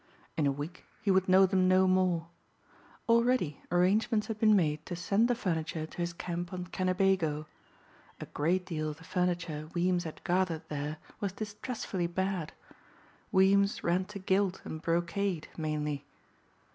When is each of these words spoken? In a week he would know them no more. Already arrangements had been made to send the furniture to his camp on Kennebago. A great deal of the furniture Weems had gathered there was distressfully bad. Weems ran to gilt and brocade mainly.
In 0.35 0.47
a 0.47 0.51
week 0.51 0.83
he 1.03 1.11
would 1.11 1.29
know 1.29 1.45
them 1.45 1.67
no 1.67 1.85
more. 1.87 2.27
Already 3.07 3.61
arrangements 3.71 4.25
had 4.25 4.39
been 4.39 4.55
made 4.55 4.83
to 4.87 4.95
send 4.95 5.27
the 5.27 5.35
furniture 5.35 5.85
to 5.85 5.97
his 5.99 6.11
camp 6.11 6.51
on 6.51 6.65
Kennebago. 6.65 7.45
A 8.19 8.25
great 8.25 8.65
deal 8.65 8.89
of 8.89 8.97
the 8.97 9.03
furniture 9.03 9.69
Weems 9.75 10.03
had 10.05 10.23
gathered 10.23 10.67
there 10.69 10.97
was 11.19 11.33
distressfully 11.33 12.07
bad. 12.07 12.51
Weems 13.31 13.83
ran 13.83 14.05
to 14.05 14.17
gilt 14.17 14.59
and 14.65 14.81
brocade 14.81 15.49
mainly. 15.55 16.07